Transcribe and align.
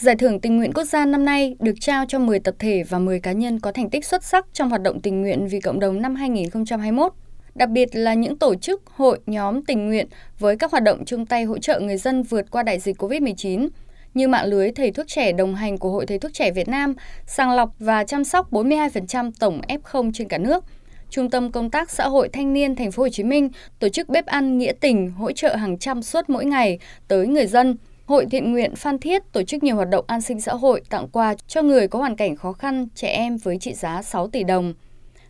Giải 0.00 0.16
thưởng 0.16 0.40
tình 0.40 0.56
nguyện 0.56 0.72
quốc 0.72 0.84
gia 0.84 1.04
năm 1.04 1.24
nay 1.24 1.56
được 1.58 1.72
trao 1.80 2.04
cho 2.08 2.18
10 2.18 2.40
tập 2.40 2.54
thể 2.58 2.82
và 2.88 2.98
10 2.98 3.20
cá 3.20 3.32
nhân 3.32 3.60
có 3.60 3.72
thành 3.72 3.90
tích 3.90 4.04
xuất 4.04 4.24
sắc 4.24 4.46
trong 4.52 4.68
hoạt 4.68 4.82
động 4.82 5.00
tình 5.00 5.20
nguyện 5.20 5.48
vì 5.48 5.60
cộng 5.60 5.80
đồng 5.80 6.02
năm 6.02 6.14
2021. 6.14 7.12
Đặc 7.54 7.68
biệt 7.68 7.88
là 7.92 8.14
những 8.14 8.38
tổ 8.38 8.54
chức, 8.54 8.82
hội, 8.86 9.18
nhóm 9.26 9.64
tình 9.64 9.86
nguyện 9.86 10.06
với 10.38 10.56
các 10.56 10.70
hoạt 10.70 10.82
động 10.82 11.04
chung 11.04 11.26
tay 11.26 11.44
hỗ 11.44 11.58
trợ 11.58 11.80
người 11.80 11.96
dân 11.96 12.22
vượt 12.22 12.50
qua 12.50 12.62
đại 12.62 12.78
dịch 12.78 13.02
COVID-19 13.02 13.68
như 14.14 14.28
mạng 14.28 14.46
lưới 14.46 14.70
thầy 14.72 14.90
thuốc 14.90 15.08
trẻ 15.08 15.32
đồng 15.32 15.54
hành 15.54 15.78
của 15.78 15.90
Hội 15.90 16.06
Thầy 16.06 16.18
thuốc 16.18 16.32
trẻ 16.34 16.50
Việt 16.50 16.68
Nam, 16.68 16.94
sàng 17.26 17.50
lọc 17.50 17.70
và 17.78 18.04
chăm 18.04 18.24
sóc 18.24 18.52
42% 18.52 19.30
tổng 19.40 19.60
F0 19.68 20.12
trên 20.14 20.28
cả 20.28 20.38
nước. 20.38 20.64
Trung 21.10 21.30
tâm 21.30 21.52
Công 21.52 21.70
tác 21.70 21.90
Xã 21.90 22.08
hội 22.08 22.28
Thanh 22.28 22.52
niên 22.52 22.76
Thành 22.76 22.92
phố 22.92 23.02
Hồ 23.02 23.08
Chí 23.08 23.24
Minh 23.24 23.48
tổ 23.78 23.88
chức 23.88 24.08
bếp 24.08 24.26
ăn 24.26 24.58
nghĩa 24.58 24.72
tình 24.80 25.10
hỗ 25.10 25.32
trợ 25.32 25.56
hàng 25.56 25.78
trăm 25.78 26.02
suất 26.02 26.30
mỗi 26.30 26.44
ngày 26.44 26.78
tới 27.08 27.26
người 27.26 27.46
dân– 27.46 27.76
Hội 28.10 28.26
thiện 28.30 28.52
nguyện 28.52 28.74
Phan 28.76 28.98
Thiết 28.98 29.32
tổ 29.32 29.42
chức 29.42 29.62
nhiều 29.62 29.76
hoạt 29.76 29.88
động 29.88 30.04
an 30.08 30.20
sinh 30.20 30.40
xã 30.40 30.52
hội 30.52 30.82
tặng 30.90 31.08
quà 31.12 31.34
cho 31.46 31.62
người 31.62 31.88
có 31.88 31.98
hoàn 31.98 32.16
cảnh 32.16 32.36
khó 32.36 32.52
khăn, 32.52 32.86
trẻ 32.94 33.08
em 33.08 33.36
với 33.36 33.58
trị 33.58 33.74
giá 33.74 34.02
6 34.02 34.28
tỷ 34.28 34.44
đồng. 34.44 34.74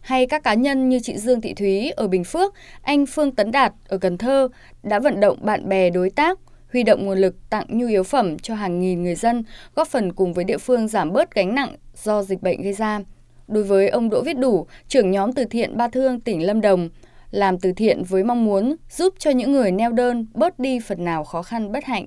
Hay 0.00 0.26
các 0.26 0.42
cá 0.42 0.54
nhân 0.54 0.88
như 0.88 1.00
chị 1.02 1.18
Dương 1.18 1.40
Thị 1.40 1.54
Thúy 1.54 1.90
ở 1.90 2.08
Bình 2.08 2.24
Phước, 2.24 2.54
anh 2.82 3.06
Phương 3.06 3.34
Tấn 3.34 3.50
Đạt 3.50 3.72
ở 3.88 3.98
Cần 3.98 4.18
Thơ 4.18 4.48
đã 4.82 4.98
vận 4.98 5.20
động 5.20 5.38
bạn 5.42 5.68
bè 5.68 5.90
đối 5.90 6.10
tác 6.10 6.38
huy 6.72 6.82
động 6.82 7.06
nguồn 7.06 7.18
lực 7.18 7.50
tặng 7.50 7.66
nhu 7.68 7.86
yếu 7.86 8.02
phẩm 8.02 8.38
cho 8.38 8.54
hàng 8.54 8.80
nghìn 8.80 9.02
người 9.02 9.14
dân, 9.14 9.44
góp 9.74 9.88
phần 9.88 10.12
cùng 10.12 10.32
với 10.32 10.44
địa 10.44 10.58
phương 10.58 10.88
giảm 10.88 11.12
bớt 11.12 11.34
gánh 11.34 11.54
nặng 11.54 11.76
do 12.04 12.22
dịch 12.22 12.42
bệnh 12.42 12.62
gây 12.62 12.72
ra. 12.72 13.00
Đối 13.48 13.64
với 13.64 13.88
ông 13.88 14.10
Đỗ 14.10 14.22
Viết 14.22 14.38
Đủ, 14.38 14.66
trưởng 14.88 15.10
nhóm 15.10 15.32
từ 15.32 15.44
thiện 15.44 15.76
Ba 15.76 15.88
Thương 15.88 16.20
tỉnh 16.20 16.46
Lâm 16.46 16.60
Đồng, 16.60 16.88
làm 17.30 17.58
từ 17.58 17.72
thiện 17.72 18.02
với 18.04 18.24
mong 18.24 18.44
muốn 18.44 18.76
giúp 18.90 19.14
cho 19.18 19.30
những 19.30 19.52
người 19.52 19.72
neo 19.72 19.92
đơn 19.92 20.26
bớt 20.34 20.58
đi 20.58 20.80
phần 20.80 21.04
nào 21.04 21.24
khó 21.24 21.42
khăn 21.42 21.72
bất 21.72 21.84
hạnh. 21.84 22.06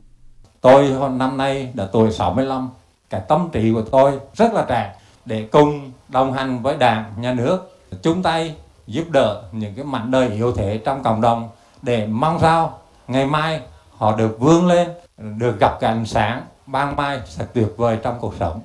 Tôi 0.63 0.93
năm 1.11 1.37
nay 1.37 1.69
đã 1.73 1.87
tuổi 1.91 2.11
65, 2.11 2.69
cái 3.09 3.21
tâm 3.27 3.49
trí 3.51 3.73
của 3.73 3.81
tôi 3.81 4.19
rất 4.33 4.53
là 4.53 4.65
trẻ 4.69 4.95
để 5.25 5.47
cùng 5.51 5.91
đồng 6.09 6.33
hành 6.33 6.61
với 6.61 6.77
đảng, 6.77 7.13
nhà 7.17 7.33
nước, 7.33 7.79
chung 8.01 8.23
tay 8.23 8.55
giúp 8.87 9.03
đỡ 9.09 9.43
những 9.51 9.73
cái 9.75 9.85
mảnh 9.85 10.11
đời 10.11 10.29
yếu 10.29 10.51
thế 10.51 10.81
trong 10.85 11.03
cộng 11.03 11.21
đồng 11.21 11.49
để 11.81 12.07
mong 12.07 12.39
sao 12.39 12.79
ngày 13.07 13.25
mai 13.25 13.61
họ 13.89 14.17
được 14.17 14.39
vươn 14.39 14.67
lên, 14.67 14.87
được 15.17 15.59
gặp 15.59 15.77
cái 15.79 15.91
ánh 15.91 16.05
sáng 16.05 16.41
ban 16.65 16.95
mai 16.95 17.19
sẽ 17.25 17.45
tuyệt 17.53 17.67
vời 17.77 17.97
trong 18.03 18.17
cuộc 18.19 18.33
sống. 18.39 18.61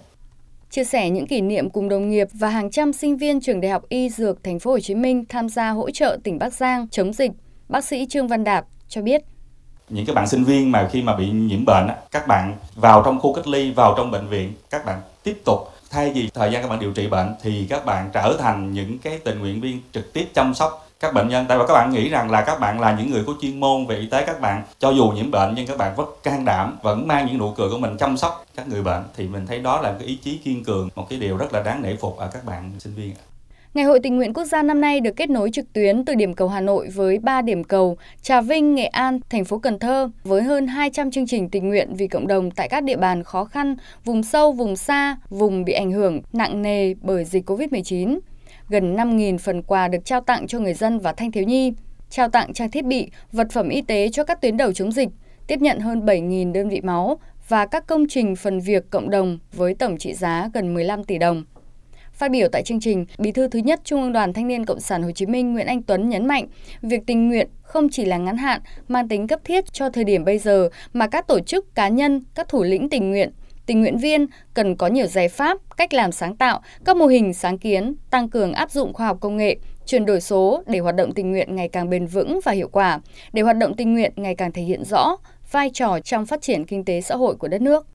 Chia 0.71 0.85
sẻ 0.85 1.11
những 1.11 1.27
kỷ 1.27 1.41
niệm 1.41 1.71
cùng 1.71 1.89
đồng 1.89 2.11
nghiệp 2.11 2.29
và 2.33 2.49
hàng 2.49 2.71
trăm 2.71 2.93
sinh 2.93 3.17
viên 3.17 3.41
trường 3.41 3.61
Đại 3.61 3.71
học 3.71 3.83
Y 3.89 4.09
Dược 4.09 4.45
Thành 4.45 4.59
phố 4.59 4.71
Hồ 4.71 4.81
Chí 4.81 4.95
Minh 4.95 5.25
tham 5.29 5.49
gia 5.49 5.71
hỗ 5.71 5.91
trợ 5.91 6.19
tỉnh 6.25 6.39
Bắc 6.39 6.53
Giang 6.53 6.89
chống 6.89 7.13
dịch, 7.13 7.33
bác 7.69 7.85
sĩ 7.85 8.07
Trương 8.07 8.29
Văn 8.29 8.45
Đạp 8.45 8.65
cho 8.89 9.03
biết 9.03 9.23
những 9.91 10.07
cái 10.07 10.15
bạn 10.15 10.29
sinh 10.29 10.45
viên 10.45 10.73
mà 10.73 10.89
khi 10.93 11.03
mà 11.03 11.17
bị 11.17 11.31
nhiễm 11.31 11.65
bệnh 11.65 11.89
các 12.11 12.27
bạn 12.27 12.57
vào 12.75 13.03
trong 13.03 13.21
khu 13.21 13.35
cách 13.35 13.47
ly, 13.47 13.71
vào 13.71 13.95
trong 13.97 14.11
bệnh 14.11 14.29
viện, 14.29 14.53
các 14.71 14.85
bạn 14.85 15.01
tiếp 15.23 15.43
tục 15.45 15.59
thay 15.91 16.11
vì 16.11 16.31
thời 16.35 16.53
gian 16.53 16.63
các 16.63 16.69
bạn 16.69 16.81
điều 16.81 16.93
trị 16.93 17.07
bệnh 17.07 17.35
thì 17.43 17.67
các 17.71 17.85
bạn 17.85 18.11
trở 18.13 18.37
thành 18.39 18.73
những 18.73 18.99
cái 18.99 19.19
tình 19.19 19.39
nguyện 19.39 19.61
viên 19.61 19.83
trực 19.93 20.13
tiếp 20.13 20.29
chăm 20.35 20.55
sóc 20.55 20.85
các 21.01 21.15
bệnh 21.15 21.29
nhân. 21.29 21.47
Tại 21.49 21.59
vì 21.59 21.65
các 21.69 21.75
bạn 21.75 21.91
nghĩ 21.91 22.09
rằng 22.09 22.31
là 22.31 22.43
các 22.43 22.61
bạn 22.61 22.81
là 22.81 22.97
những 22.99 23.11
người 23.11 23.25
có 23.27 23.33
chuyên 23.41 23.61
môn 23.61 23.87
về 23.87 23.97
y 23.97 24.07
tế, 24.07 24.27
các 24.27 24.41
bạn 24.41 24.63
cho 24.79 24.91
dù 24.91 25.09
nhiễm 25.09 25.31
bệnh 25.31 25.55
nhưng 25.55 25.67
các 25.67 25.79
bạn 25.79 25.97
vẫn 25.97 26.09
can 26.23 26.45
đảm, 26.45 26.79
vẫn 26.83 27.09
mang 27.09 27.27
những 27.27 27.39
nụ 27.39 27.53
cười 27.57 27.71
của 27.71 27.79
mình 27.79 27.97
chăm 27.97 28.17
sóc 28.17 28.45
các 28.57 28.69
người 28.69 28.83
bệnh, 28.83 29.03
thì 29.17 29.29
mình 29.29 29.47
thấy 29.47 29.59
đó 29.59 29.81
là 29.81 29.95
cái 29.99 30.09
ý 30.09 30.17
chí 30.17 30.37
kiên 30.37 30.65
cường, 30.65 30.89
một 30.95 31.07
cái 31.11 31.19
điều 31.19 31.37
rất 31.37 31.53
là 31.53 31.63
đáng 31.63 31.83
nể 31.83 31.97
phục 31.97 32.17
ở 32.17 32.31
các 32.33 32.45
bạn 32.45 32.73
sinh 32.79 32.95
viên 32.95 33.15
Ngày 33.79 33.85
hội 33.85 34.01
tình 34.01 34.17
nguyện 34.17 34.33
quốc 34.33 34.45
gia 34.45 34.63
năm 34.63 34.81
nay 34.81 35.01
được 35.01 35.17
kết 35.17 35.31
nối 35.31 35.51
trực 35.51 35.73
tuyến 35.73 36.05
từ 36.05 36.15
điểm 36.15 36.35
cầu 36.35 36.49
Hà 36.49 36.61
Nội 36.61 36.89
với 36.89 37.19
3 37.19 37.43
điểm 37.43 37.65
cầu 37.65 37.97
Trà 38.23 38.41
Vinh, 38.41 38.75
Nghệ 38.75 38.85
An, 38.85 39.21
thành 39.31 39.45
phố 39.45 39.59
Cần 39.59 39.79
Thơ 39.79 40.11
với 40.25 40.43
hơn 40.43 40.67
200 40.67 41.11
chương 41.11 41.27
trình 41.27 41.49
tình 41.49 41.69
nguyện 41.69 41.95
vì 41.95 42.09
cộng 42.09 42.27
đồng 42.27 42.51
tại 42.51 42.69
các 42.69 42.85
địa 42.85 42.97
bàn 42.97 43.23
khó 43.23 43.45
khăn, 43.45 43.77
vùng 44.05 44.23
sâu, 44.23 44.53
vùng 44.53 44.77
xa, 44.77 45.17
vùng 45.31 45.65
bị 45.65 45.73
ảnh 45.73 45.93
hưởng 45.93 46.21
nặng 46.33 46.63
nề 46.63 46.95
bởi 46.95 47.25
dịch 47.25 47.51
COVID-19. 47.51 48.19
Gần 48.69 48.97
5.000 48.97 49.39
phần 49.39 49.63
quà 49.63 49.89
được 49.89 50.05
trao 50.05 50.21
tặng 50.21 50.47
cho 50.47 50.59
người 50.59 50.75
dân 50.75 50.99
và 50.99 51.13
thanh 51.13 51.33
thiếu 51.33 51.45
nhi, 51.45 51.73
trao 52.11 52.29
tặng 52.29 52.53
trang 52.53 52.71
thiết 52.71 52.85
bị, 52.85 53.11
vật 53.33 53.47
phẩm 53.53 53.69
y 53.69 53.83
tế 53.83 54.09
cho 54.09 54.25
các 54.25 54.41
tuyến 54.41 54.57
đầu 54.57 54.73
chống 54.73 54.93
dịch, 54.93 55.09
tiếp 55.47 55.61
nhận 55.61 55.81
hơn 55.81 56.07
7.000 56.07 56.53
đơn 56.53 56.69
vị 56.69 56.81
máu 56.81 57.19
và 57.49 57.67
các 57.67 57.87
công 57.87 58.09
trình 58.09 58.37
phần 58.37 58.61
việc 58.61 58.91
cộng 58.91 59.11
đồng 59.11 59.39
với 59.53 59.75
tổng 59.75 59.99
trị 59.99 60.15
giá 60.15 60.51
gần 60.55 60.75
15 60.75 61.05
tỷ 61.05 61.19
đồng. 61.19 61.45
Phát 62.19 62.31
biểu 62.31 62.49
tại 62.53 62.63
chương 62.63 62.81
trình, 62.81 63.07
Bí 63.19 63.33
thư 63.33 63.49
thứ 63.49 63.59
nhất 63.59 63.81
Trung 63.85 64.03
ương 64.03 64.13
Đoàn 64.13 64.33
Thanh 64.33 64.49
niên 64.49 64.65
Cộng 64.65 64.81
sản 64.81 65.03
Hồ 65.03 65.11
Chí 65.11 65.27
Minh 65.27 65.53
Nguyễn 65.53 65.67
Anh 65.67 65.83
Tuấn 65.83 66.09
nhấn 66.09 66.27
mạnh, 66.27 66.47
việc 66.83 67.01
tình 67.07 67.29
nguyện 67.29 67.49
không 67.63 67.89
chỉ 67.89 68.05
là 68.05 68.17
ngắn 68.17 68.37
hạn, 68.37 68.61
mang 68.89 69.09
tính 69.09 69.27
cấp 69.27 69.41
thiết 69.45 69.73
cho 69.73 69.91
thời 69.91 70.05
điểm 70.05 70.25
bây 70.25 70.39
giờ 70.39 70.69
mà 70.93 71.09
các 71.09 71.27
tổ 71.27 71.41
chức 71.41 71.75
cá 71.75 71.89
nhân, 71.89 72.25
các 72.35 72.49
thủ 72.49 72.63
lĩnh 72.63 72.89
tình 72.89 73.11
nguyện 73.11 73.31
tình 73.67 73.81
nguyện 73.81 73.99
viên 73.99 74.27
cần 74.55 74.77
có 74.77 74.87
nhiều 74.87 75.07
giải 75.07 75.29
pháp, 75.29 75.59
cách 75.77 75.95
làm 75.95 76.13
sáng 76.13 76.37
tạo, 76.37 76.61
các 76.85 76.97
mô 76.97 77.07
hình 77.07 77.35
sáng 77.35 77.59
kiến, 77.59 77.95
tăng 78.11 78.29
cường 78.29 78.53
áp 78.53 78.71
dụng 78.71 78.93
khoa 78.93 79.07
học 79.07 79.19
công 79.21 79.37
nghệ, 79.37 79.57
chuyển 79.87 80.07
đổi 80.07 80.21
số 80.21 80.63
để 80.67 80.79
hoạt 80.79 80.95
động 80.95 81.13
tình 81.15 81.31
nguyện 81.31 81.57
ngày 81.57 81.69
càng 81.69 81.91
bền 81.91 82.07
vững 82.07 82.41
và 82.45 82.53
hiệu 82.53 82.69
quả, 82.69 83.01
để 83.33 83.43
hoạt 83.43 83.57
động 83.57 83.75
tình 83.77 83.95
nguyện 83.95 84.13
ngày 84.17 84.35
càng 84.35 84.53
thể 84.53 84.63
hiện 84.63 84.85
rõ 84.85 85.17
vai 85.51 85.71
trò 85.75 85.99
trong 86.05 86.27
phát 86.27 86.43
triển 86.43 86.65
kinh 86.65 86.85
tế 86.85 87.01
xã 87.01 87.17
hội 87.17 87.37
của 87.37 87.49
đất 87.49 87.63
nước. 87.63 87.87